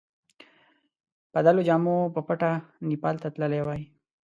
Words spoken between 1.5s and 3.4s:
جامو په پټه نیپال ته